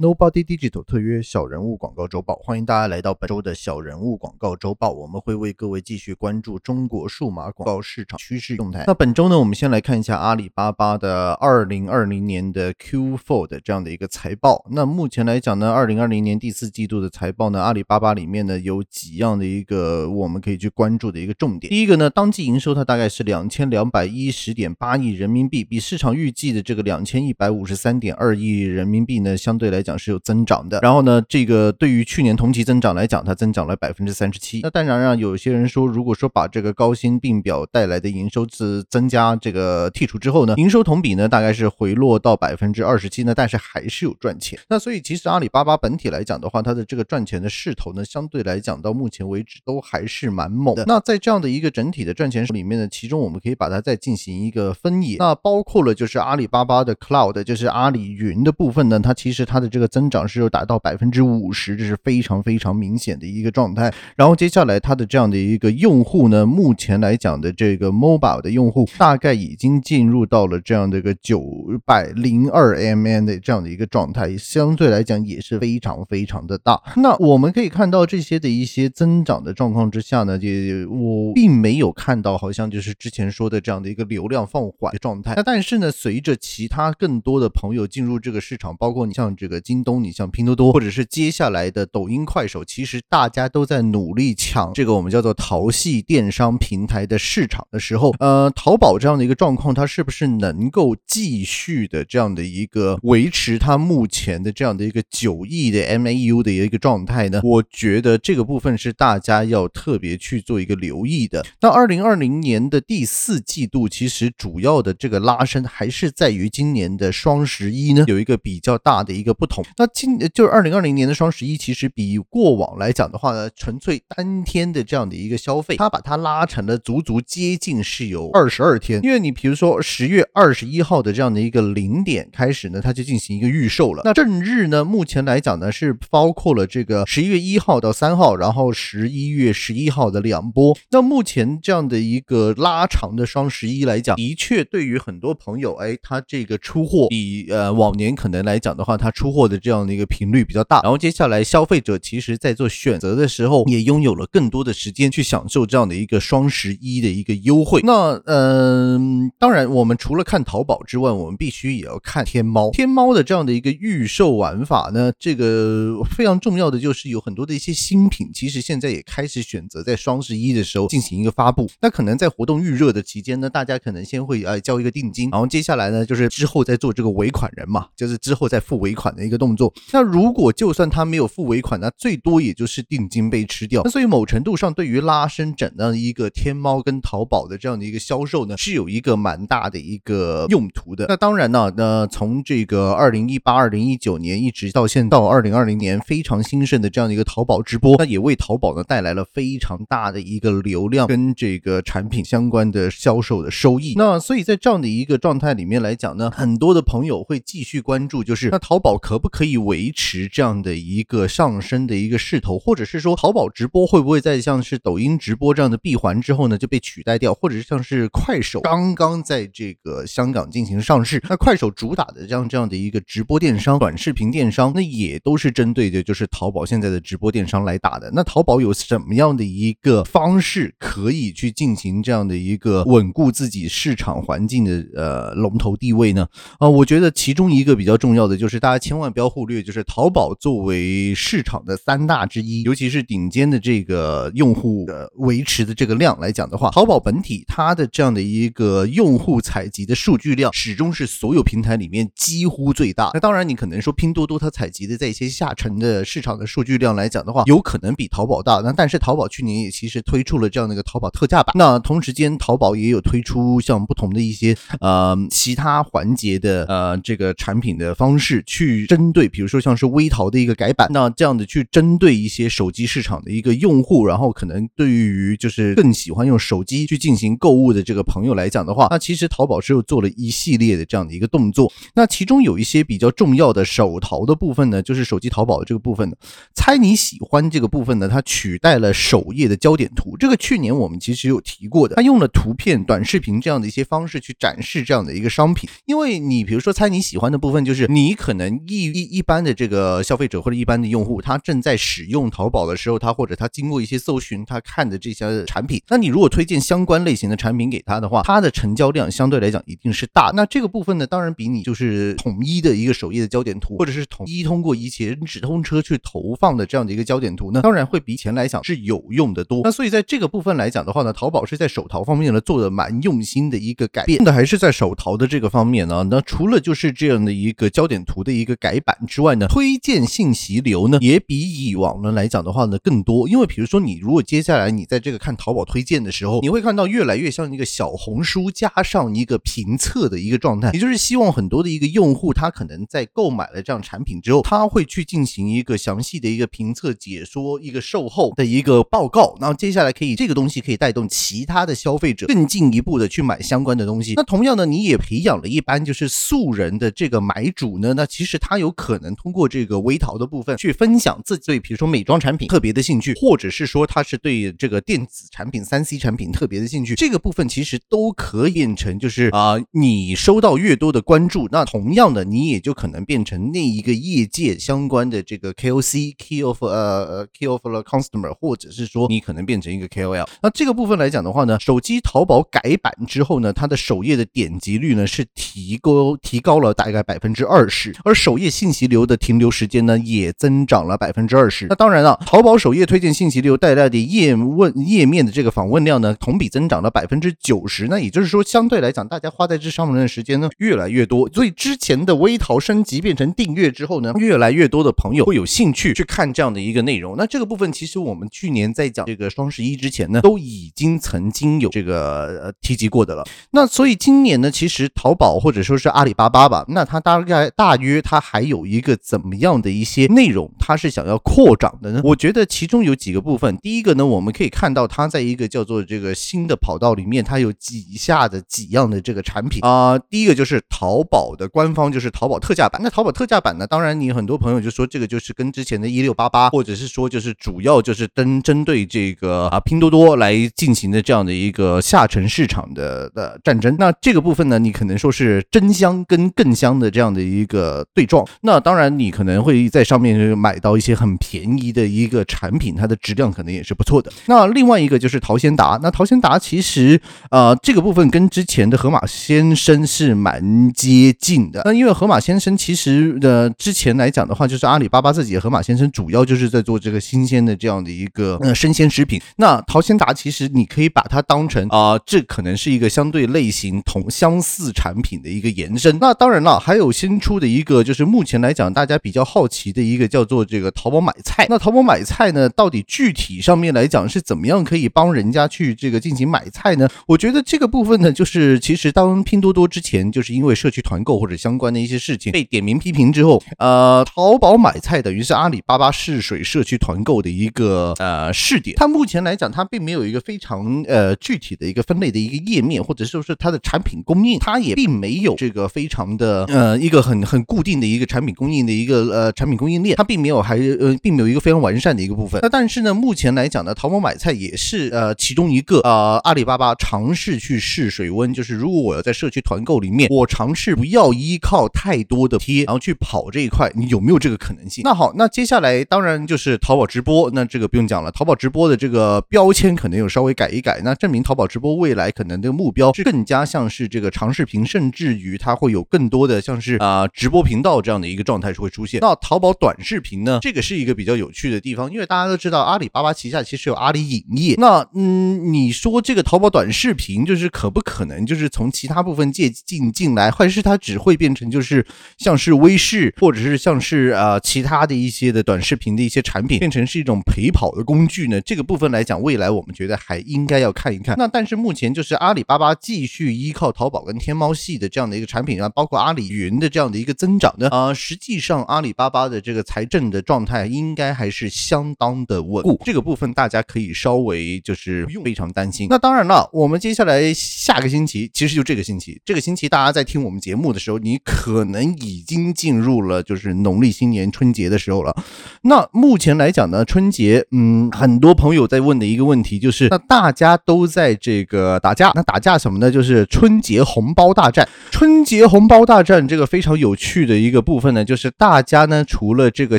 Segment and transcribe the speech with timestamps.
[0.00, 4.92] Nobody Digital 特约小人物广告周报，欢迎大家来到本周的小人物广告周报。
[4.92, 8.84] 我们会为各位继续关注中国数码广告市场趋势动态。
[8.86, 14.64] 那本周呢，我们先来看一下阿里巴巴的二零二零年的 Q4 的这样的一个财报。
[14.70, 21.68] 那目前来讲呢，二零二零年第四季度的财报呢，阿里巴巴里面呢有几样的一个我们可以去关注的一个重点。
[21.68, 34.60] 第一个呢，当季营收它大概是两千两百一十点八亿人民币，比市场预计的这个两千一百五十三点二亿人民币呢，相对来讲是有增长的，然后呢，这个对于去年同期增长来讲，它增长了百分之三十七。
[34.62, 44.58] 那当然，让有些人说，如果说把这个高薪并表带来的营收增增加这个剔除之后呢，营收同比呢大概是回落到百分之二十七呢，但是还是有赚钱。
[44.68, 50.84] 那所以其实阿里巴巴本体来讲的话，它的这个赚钱的势头呢，相对来讲到目前为止都还是蛮猛的。
[50.86, 60.18] 那在这样的一个整体的赚钱里面呢，其中我们可以把它再进行一个分野，那包括了就是阿里巴巴的 Cloud，就是阿里云的部分呢，它其实它的这这个增长。
[60.28, 63.94] 是有达到百分之五十，这是非常非常明显的一个状态。
[64.16, 71.42] 然后接下来它的这样的一个用户呢，目前来讲的这个 mobile 的用户大概已经进入到了这样的一个九
[71.86, 76.82] 百零二 MN 的这样的一个状态，相对来讲也是非常非常的大。
[76.96, 80.48] 那我们可以看到这些的一些增长的状况之下呢，就
[80.90, 85.34] 我并没有看到好像就是之前说的这样的一个流量放缓的状态。
[85.36, 90.02] 那但是呢，随着其他更多的朋友进入这个市场，包括你像这个京东。
[90.02, 107.42] 你像拼多多，或者是接下来的抖音、快手，其实大家都在努力抢这个我们叫做淘系电商平台的市场的时候，呃，淘宝这样的一个状况，它是不是能够继续的这样的一个维持它目前的这样的一个九亿的 MAU 的一个状态呢？
[107.44, 111.44] 我觉得这个部分是大家要特别去做一个留意的。
[111.60, 119.57] 那二零二零年的第四季度，其实主要的这个拉升还是在于今年的双十一呢，有一个比较大的一个不同。
[119.76, 129.00] 那今就是二零二零年的双十一，其实比过往来讲的话呢，纯粹单天的这样的一个消费，它把它拉成了足足接近是有二十二天。
[129.02, 134.02] 因为你比如说十月二十一号的这样的一个零点开始呢，它就进行一个预售了。
[134.04, 140.76] 那正日呢，目前来讲呢是包括了这个十一月一号到三号，然后十一月十一号的两波。
[140.90, 149.98] 那目前这样的一个拉长的双十一来讲，的确对于很多朋友，哎，它这个出货比呃往年可能来讲的话，它出货的这样的。
[149.98, 157.80] 一个频率比较大，然后接下来消费者其实在做选择的时候，也拥有了更多的时间去享受这样的一个双十一的一个优惠。
[157.82, 162.70] 那嗯，当然，我们除了看淘宝之外，我们必须也要看天猫。
[162.70, 171.68] 天猫的这样的一个预售玩法呢，这个非常重要的就是有很多的一些新品，其实现在也开始选择在双十一的时候进行一个发布。
[171.80, 179.72] 那可能在活动预热的期间呢，大家可能先会呃交一个定金，然后接下来呢就是之后再做这个尾款人嘛，就是之后再付尾款的一个动作。
[179.92, 183.82] 那如果就算他没有付尾款，那最多也就是定金被吃掉。
[183.84, 191.06] 那所以某程度上，对于拉升整的一个天猫跟淘宝的这样的一个销售呢，是有一个蛮大的一个用途的。
[191.08, 203.94] 那当然呢，那从这个二零一八、二零一九年一直到现到二零二零年非常兴盛的这样的一个淘宝直播，那也为淘宝呢带来了非常大的一个流量跟这个产品相关的销售的收益。
[203.96, 228.10] 那所以在这样的一个状态里面来讲呢，很多的朋友会继续关注，就是那淘宝可不可以维持这样的一个上升的一个势头，或者是说淘宝直播会不会在像是抖音直播这样的闭环之后呢就被取代掉，或者是像是快手刚刚在这个香港进行上市，那快手主打的这样这样的一个直播电商、短视频电商，那也都是针对的就是淘宝现在的直播电商来打的。
[228.12, 236.28] 那淘宝有什么样的一个方式可以去进行这样的一个稳固自己市场环境的呃龙头地位呢？
[236.58, 239.84] 啊，我觉得其中一个比较重要的就是大家千万不要忽略，就是。
[239.88, 253.10] 淘宝作为市场的三大之一，尤其是顶尖的这个用户的维持的这个量来讲的话，淘宝本体它的这样的一个用户采集的数据量，始终是所有平台里面几乎最大。
[253.14, 258.60] 那当然，你可能说拼多多它采集的在一些下沉的市场的数据量来讲的话，有可能比淘宝大。
[258.62, 261.52] 那但是淘宝去年也其实推出了这样的一个淘宝特价版。
[261.56, 269.78] 那同时间，淘宝也有推出像不同的一些呃其他环节的呃这个产品的方式去针对，比如说像。
[269.78, 281.72] 是微淘的一个改版，那这样的去针对一些手机市场的一个用户，然后可能对于就是更喜欢用手机去进行购物的这个朋友来讲的话，那其实淘宝是又做了一系列的这样的一个动作。
[281.94, 286.16] 那其中有一些比较重要的手淘的部分呢，就是手机淘宝的这个部分呢，
[286.56, 290.16] 猜你喜欢这个部分呢，它取代了首页的焦点图。
[290.18, 295.70] 这个去年我们其实有提过的，它用了图片、短视频这样的一些方式去展示这样的一个商品。
[295.86, 310.32] 因为你比如说猜你喜欢的部分，就是你可能一一一般的这个消费者或者一般的用户，他正在使用淘宝的时候，他或者他经过一些搜寻，他看的这些产品，那你如果推荐相关类型的产品给他的话，他的成交量相对来讲一定是大。
[310.34, 319.60] 那这个部分呢，当然比你就是统一的一个首页的焦点图，或者是统一通过以前直通车去投放的这样的一个焦点图呢，当然会比以前来讲是有用的多。
[319.64, 326.06] 那所以在这个部分来讲的话呢，淘宝是在手淘方面呢做的蛮用心的一个改变的，还是在手淘的这个方面呢？
[326.10, 333.28] 那除了就是这样的一个焦点图的一个改版之外呢，推荐信息流呢也比以往呢来讲的话呢更多。
[333.28, 349.36] 因为比如说你如果接下来你在这个看淘宝推荐的时候，你会看到越来越像一个小红书加上一个评测的一个状态，也就是希望很多的一个用户他可能在购买了这样产品之后，他会去进行一个详细的一个评测解说，一个售后的一个报告。
[349.40, 354.14] 然后接下来可以这个东西可以带动其他的消费者更进一步的去买相关的东西。
[354.16, 380.26] 那同样呢，你也培养了一般就是素人的这个买主呢，那其实他有有可能通过这个微淘的部分去分享自己对比如说美妆产品特别的兴趣，或者是说他是对这个电子产品三 C 产品特别的兴趣，这个部分其实都可以变成就是啊，你收到越多的关注，那同样的你也就可能变成那一个业界相关的这个 KOC Key of 呃 Key of the Customer，或者是说你可能变成一个 KOL。
[380.42, 391.66] 那这个部分来讲的话呢，手机淘宝改版之后呢，它的首页的点击率呢是提高提高了大概百分之二十，而首页信息流的停留时间呢也增长了百分之二十。
[391.68, 397.86] 那当然了，淘宝首页推荐信息流带来的页问页面的这个访问量呢，同比增长了百分之九十。
[397.86, 401.28] 那也就是说，相对来讲，大家花在这上面的时间呢越来越多。
[401.30, 407.14] 所以之前的微淘升级变成订阅之后呢，越来越多的朋友会有兴趣去看这样的一个内容。
[407.16, 413.24] 那这个部分其实我们去年在讲这个双十一之前呢，都已经曾经有这个呃提及过的了。
[413.52, 422.00] 那所以今年呢，其实淘宝或者说是阿里巴巴吧，那它大概大约它还还有一个怎么样的一些内容，它是想要扩展的呢？
[422.04, 423.56] 我觉得其中有几个部分。
[423.56, 429.98] 第一个呢，我们可以看到它在一个叫做这个新的跑道里面，它有几下的几样的这个产品啊。
[429.98, 432.80] 第一个就是淘宝的官方就是淘宝特价版。
[432.80, 443.74] 那淘宝特价版呢，当然你很多朋友就说这个就是跟之前的一六八八，或者是说就是主要就是针针对这个啊拼多多来进行的这样的一个下沉市场的的战争。
[443.80, 448.24] 那这个部分呢，你可能说是真香跟更香的这样的一个对撞。
[448.42, 454.10] 那当然你可能会在上面买到一些很便宜的一个产品，它的质量可能也是不错的。
[454.26, 455.78] 那另外一个就是淘鲜达。
[455.82, 461.62] 那淘鲜达其实呃这个部分跟之前的盒马先生是蛮接近的。
[461.64, 469.20] 那因为盒马先生其实呃之前来讲的话，就是阿里巴巴自己的盒马先生主要就是在做这个新鲜的这样的一个呃生鲜食品。
[469.36, 475.98] 那淘鲜达其实你可以把它当成啊，这可能是一个相对类型同相似产品的一个延伸。
[476.00, 481.46] 那当然了，还有新出的一个就是目目前来讲大家比较好奇的一个叫做这个淘宝买菜。
[481.48, 486.88] 那淘宝买菜呢，到底具体上面来讲是怎么样可以帮人家去这个进行买菜呢？
[487.06, 498.74] 我觉得这个部分呢，就是其实当拼多多之前就是因为社区团购或者相关的一些事情被点名批评之后，呃，淘宝买菜等于是阿里巴巴试水社区团购的一个呃试点。
[498.76, 512.40] 它目前来讲，它并没有一个非常呃具体的一个分类的一个页面，或者说是它的产品供应，它也并没有这个非常的呃一个很很固定的一个产品供应的一个呃产品供应链，它并没有还呃并没有一个非常完善的一个部分。
[512.42, 524.82] 那但是呢，目前来讲呢，淘宝买菜也是呃其中一个呃阿里巴巴尝试去试水温，就是如果我要在社区团购里面，我尝试不要依靠太多的贴，然后去跑这一块，你有没有这个可能性？
[524.82, 539.00] 那好，那接下来当然就是淘宝直播，那这个不用讲了，淘宝直播的这个标签可能有稍微改一改，那证明淘宝直播未来可能的目标是更加像是这个长视频，甚至于它会有更多的像是啊直播频道这样样的一个状态是会出现。
[539.00, 551.84] 那淘宝短视频呢，这个是一个比较有趣的地方，因为大家都知道阿里巴巴旗下其实有阿里影业，那嗯，你说这个淘宝短视频就是可不可能就是从其他部分借进进来，或者是它只会变成就是
[552.18, 558.40] 像是微视，或者是像是啊其他的一些的短视频的一些产品，变成是一种陪跑的工具呢？
[558.42, 561.16] 这个部分来讲，未来我们觉得还应该要看一看。
[561.18, 572.80] 那但是目前就是阿里巴巴继续依靠淘宝跟天猫系的这样的一个产品啊，包括阿里云的这样的一个增长呢，啊，实际上阿里巴巴的这个财政的状态应该还是相当的稳固。
[572.84, 575.86] 这个部分大家可以稍微就是不用非常担心。
[575.90, 585.16] 那当然了，我们接下来下个星期，其实就这个星期，这个星期大家在听我们节目的时候，你可能已经进入了就是农历新年春节的时候了。
[585.62, 592.90] 那目前来讲呢，春节，嗯，很多朋友在问的一个问题就是，那大家都在这个打架，那打架什么呢？
[592.90, 594.68] 就是春节红包大战。
[594.90, 599.78] 春节红包大战这个非常有趣的一个部部分呢，就是大家呢除了这个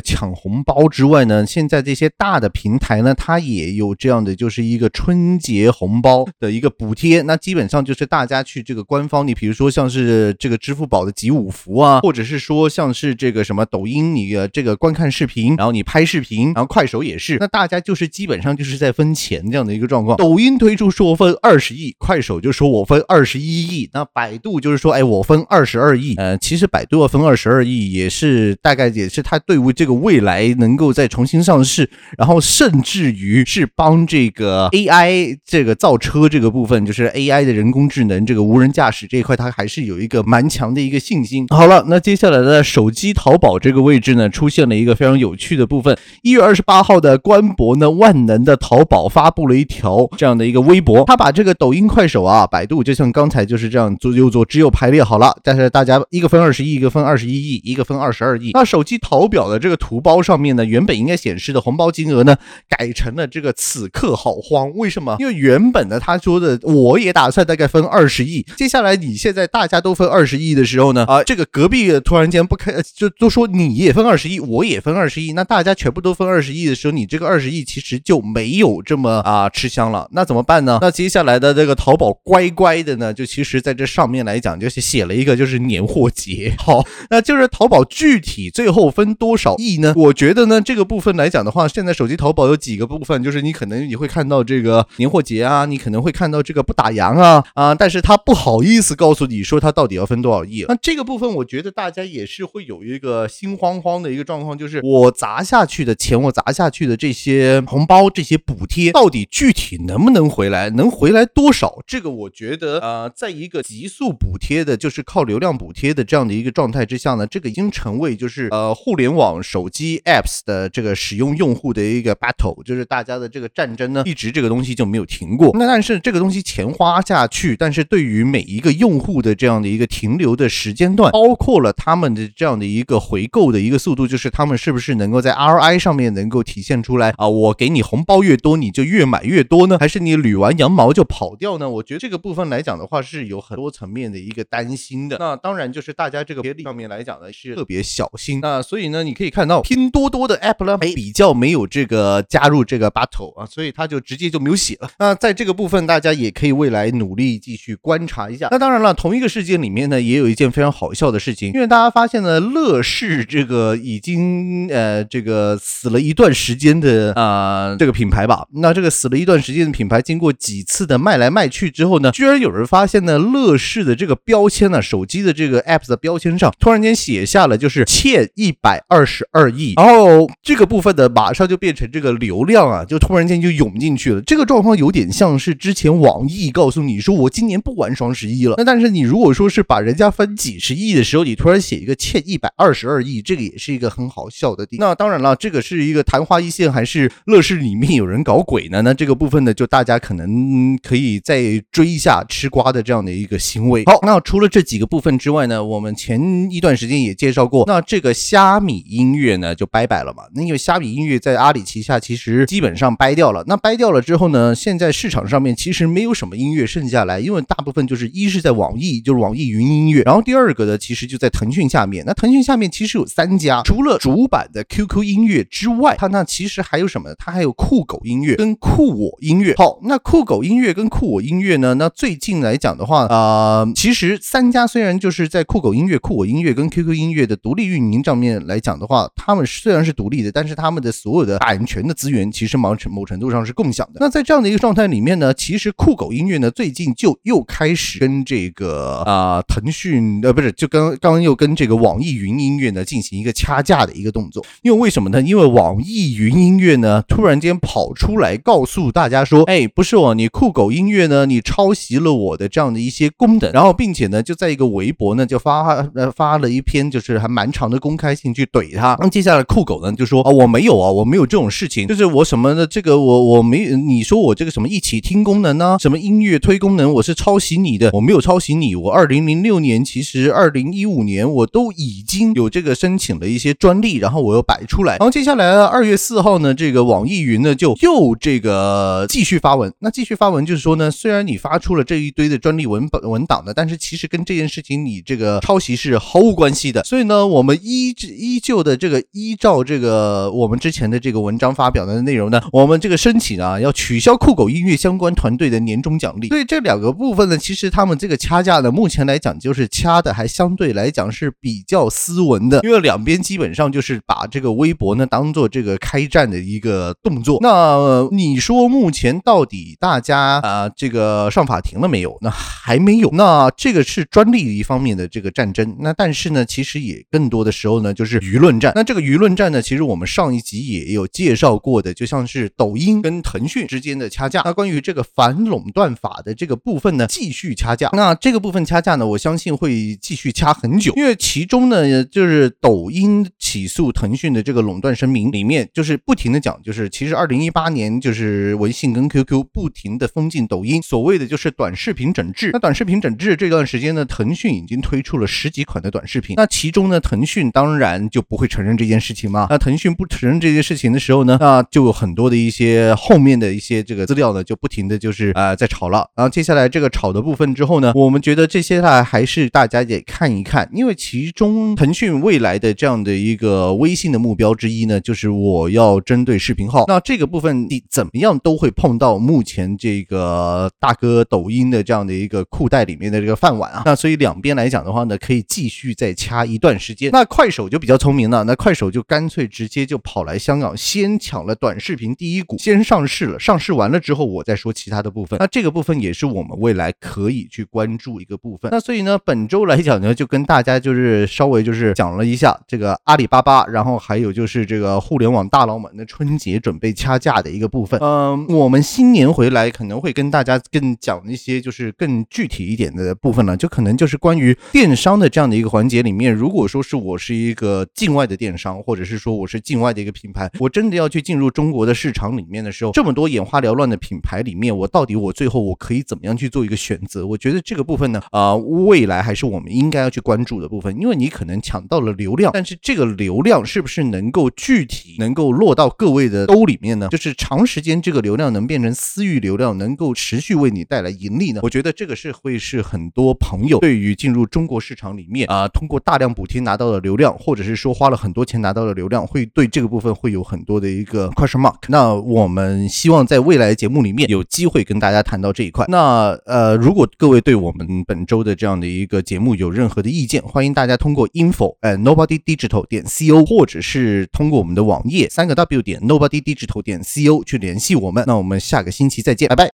[0.00, 7.20] 抢红包之外呢，现在这些大的平台呢，它也有这样的就是一个春节红包的一个补贴。
[7.20, 20.16] 那基本上就是大家去这个官方，你比如说像是这个支付宝的集五福啊，或者是说像是这个什么抖音，你这个观看视频，然后你拍视频，然后快手也是，那大家就是基本上就是在分钱这样的一个状况。
[20.16, 25.10] 抖音推出说分二十亿，快手就说我分二十一亿，那百度就是说，哎。
[25.10, 41.46] 我分二十二亿，呃，其实百度要分二十二亿，也是大概也是他对于这个未来能够再重新上市，然后甚至于是帮这个 AI 这个造车这个部分，就是 AI 的人工智能这个无人驾驶这一块，他还是有一个蛮强的一个信心。
[41.50, 45.96] 好了，那接下来的手机淘宝这个位置呢，出现了一个非常有趣的部分。
[46.22, 55.02] 一月二十八号的官博呢，万能的淘宝发布了一条这样的一个微博，他把这个抖音、快手啊、百度，就像刚才就是这样做又做只有排列。
[55.02, 58.50] 好了，但是大家一个分二十亿，一个分二十一亿，一个分二十二亿。
[58.52, 62.36] 那手机淘表的这个图包上面呢，原本应该显示的红包金额呢，
[62.68, 64.70] 改成了这个此刻好慌。
[64.74, 65.16] 为什么？
[65.20, 68.44] 因为原本呢，他说的我也打算大概分二十亿。
[68.56, 75.32] 接下来你现在大家都分二十亿的时候呢，啊，这个隔壁突然间不开，就都说你也分二十亿，我也分二十亿。
[75.32, 80.08] 那大家全部都分二十亿的时候，你这个二十亿其实就没有这么啊吃香了。
[80.12, 80.78] 那怎么办呢？
[80.82, 84.80] 那接下来的这个淘宝乖乖的呢，就其实在这上面来讲就是。
[84.90, 89.92] 写了一个就是年货节，好，那就是淘宝具体最后分多少亿呢？
[89.94, 100.64] 我觉得呢，这个部分来讲的话，现在手机淘宝有几个部分，就是你可能你会看到这个年货节啊，你可能会看到这个不打烊啊啊，但是他不好意思告诉你说他到底要分多少亿。
[100.68, 111.80] 那这个部分，我觉得大家也是会有一个心慌慌的一个状况，就是我砸下去的钱，我砸下去的这些红包、这些补贴，到底具体能不能回来，能回来多少？
[111.86, 114.70] 这个我觉得，呃，在一个急速补贴的。
[114.80, 125.50] 就是靠流量补贴的这样的一个状态之下呢，这个已经成为就是呃互联网手机 apps 的这个使用用户的一个 battle，就是大家的这个战争呢，一直这个东西就没有停过。
[125.54, 137.28] 那但是这个东西钱花下去，但是对于每一个用户的这样的一个停留的时间段，包括了他们的这样的一个回购的一个速度，就是他们是不是能够在 RI 上面能够体现出来啊？
[137.28, 141.68] 我给你红包越多，你就越买越多呢，还是你捋完羊毛就跑掉呢？
[141.68, 144.70] 我觉得这个部分来讲的话，是有很多层面的一个担。
[144.76, 154.90] 心的那当然就是大家这个接力上面来讲呢是特别小心那所以呢你可以看到拼多多的 app 呢哎比较没有这个加入这个 battle 啊，所以它就直接就没有写了。
[154.98, 158.48] 那在这个部分大家也可以未来努力继续观察一下。
[158.50, 174.70] 那当然了，同一个事件里面呢也有一件非常好笑的事情，因为大家发现呢乐视这个已经呃这个死了一段时间的啊这个品牌吧，那这个死了一段时间的品牌，经过几次的卖来卖去之后呢，居然有人发现呢乐视的这个标签。
[174.70, 184.20] 呢手机的这个 app 的标签上，突然间写下了就是欠一百二十二亿，然后这个部分的马上就变成这个流量啊，就突然间就涌进去了。
[184.22, 194.76] 这个状况有点像是之前网易告诉你说我今年不玩双十一了，那但是你如果说是把人家分几十亿的时候，你突然写一个欠一百二十二亿，这个也是一个很好笑的地。
[194.78, 198.82] 那当然了，这个是一个昙花一现，还是乐视里面有人搞鬼呢？
[198.82, 203.84] 那这个部分呢，就大家可能可以再追一下吃瓜的这样的一个行为。
[203.86, 204.50] 好，那除了。
[204.50, 210.22] 这几个部分之外呢，我们前一段时间也介绍过，那这个虾米音乐呢就拜拜了嘛。
[210.34, 213.44] 那因为虾米音乐在阿里旗下，其实基本上掰掉了。
[213.46, 222.04] 那掰掉了之后呢，现在市场上面其实没有什么音乐剩下来，因为大部分就是一是在网易，就是网易云音乐，然后第二个呢，其实就在腾讯下面。
[222.04, 227.14] 那腾讯下面其实有三家，除了主板的 QQ 音乐之外，它那其实还有什么？
[227.18, 229.54] 它还有酷狗音乐跟酷我音乐。
[229.56, 231.74] 好，那酷狗音乐跟酷我音乐呢？
[231.74, 234.50] 那最近来讲的话，呃，其实三。
[234.50, 243.98] 家虽然就是在酷狗音乐、酷我音乐跟 QQ 音的独立运营上面来讲的话，他们虽然是独立的，但是他们的所有的版权的资源其实某程某程度上是共享的。
[244.00, 254.44] 那在这样的一个状态里面呢，其实酷狗音乐呢最近就又开始跟这个啊腾讯呃不是就刚刚刚又跟这个网易云音乐呢进行一个掐架的一个动作。
[254.62, 255.22] 因为为什么呢？
[255.22, 264.34] 因为网易云音乐呢突然间跑出来告诉大家说，哎，不是哦，你酷狗音乐呢你抄袭了我的这样的一些功能，然后并且呢就。
[264.40, 268.96] 在一个微博呢，就发呃发了一篇，就是还蛮长的公开信去怼他。
[269.00, 278.74] 那接下来酷狗呢就说啊，我没有啊，我没有这种事情，就是我什么的这个我我没你说我这个什么一起听功能呢，什么音乐推功能，我是抄袭你的，我没有抄袭你。
[278.74, 284.96] 我二零零六年其实二零一五年我都已经有这个申请了一些专利，然后我又摆出来。
[284.98, 289.72] 然后接下来呢二月四号呢，这个网易云呢就又这个继续发文。
[289.80, 296.82] 那继续发文就是说呢，虽然你发出了这一堆的专利文本文档呢，但是其实跟这件事情你这个抄袭是毫无关系的。
[296.90, 306.26] 所以呢，我们依依旧的这个依照这个我们之前的这个文章发表的内容呢，我们这个申请啊要取消酷狗音乐相关团队的年终奖励。
[306.26, 317.38] 所以这两个部分呢，其实他们这个掐架呢，目前来讲就是掐的还相对来讲是比较斯文的，因为两边基本上就是把这个微博呢当做这个开战的一个动作。
[317.40, 322.18] 那你说目前到底大家啊这个上法庭了没有？
[322.20, 323.08] 那还没有。
[323.12, 325.76] 那这个是专利一方面的这个战争。
[325.78, 328.72] 那但是呢，其实其实也更多的时候呢就是舆论战。
[328.76, 334.40] 那这个舆论战呢，其实我们上一集也有介绍过的，就像是抖音跟腾讯之间的掐架。
[334.44, 337.90] 那关于这个反垄断法的这个部分呢，继续掐架。
[337.92, 352.50] 那这个部分掐架呢，我相信会继续掐很久，因为其中呢，就是抖音起诉腾讯的这个垄断声明里面，就是不停的讲，就是其实二零一八年就是微信跟 QQ 不停的封禁抖音，所谓的就是短视频整治。
[352.52, 356.36] 那短视频整治这段时间呢，腾讯已经推出了十几款的短视频。
[356.36, 359.46] 那其中呢，腾讯当然就不会承认这件事情嘛。
[359.48, 366.10] 那腾讯不承认这件事情的时候呢，那就有很多的一些后面的一些这个资料呢，就不停的就是呃在炒了。
[366.16, 376.86] 然后接下来这个炒的部分之后呢，我们觉得这些呢还是大家得看一看，因为其中腾讯未来的这样的一个微信的目标之一呢，就是我要针对视频号。
[376.88, 383.82] 那这个部分你怎么样都会碰到目前这个大哥抖音的这样的一个裤袋里面的这个饭碗啊。
[383.84, 387.10] 那所以两边来讲的话呢，可以继续再掐一段时间。
[387.12, 393.38] 那快手就比较聪明了，那快手就干脆直接就跑来香港，先抢了短视频第一股，先上市了。
[393.38, 395.38] 上市完了之后，我再说其他的部分。
[395.38, 398.70] 那这个部分也是我们未来可以去关注一个部分。
[398.70, 408.00] 那所以呢，本周来讲呢，就跟大家就是稍微就是讲了一下这个阿里巴巴，然后还有就是这个互联网大佬们的春节准备掐架的一个部分。
[408.02, 427.26] 嗯，我们新年回来可能会跟大家更讲一些就是更具体一点的部分了，就可能就是关于电商的这样的一个环节里面，如果说是我是一个境外的电商，或者是说我是境外的一个品牌，我真的要去进入中国的市场里面的时候，这么多眼花缭乱的品牌里面，我到底我最后我可以怎么样去做一个选择？
[427.26, 437.08] 我觉得这个部分呢，啊，未来还是我们应该要去关注的部分，因为你可能抢到了流量，但是这个流量是不是能够具体能够落到各位的兜里面呢？
[437.10, 441.60] 就是长时间这个流量能变成私域流量，能够持续为你带来盈利呢？
[441.62, 451.76] 我觉得这个是会是很多朋友对于进入中国市场里面啊，通过大量补贴拿到的流量，或者是说花了很多钱拿到的流量，会对这个部分会有很多的一个 question mark。
[451.88, 455.84] 那我们希望在未来节目里面有机会跟大家谈到这一块。
[455.88, 468.24] 那呃，如果各位对我们本周的这样的一个节目有任何的意见，欢迎大家通过 info at nobody digital 点 co，或者是通过我们的网页三个 w 点 nobody digital 点 co 去联系我们。
[468.26, 469.68] 那我们下个星期再见，拜拜。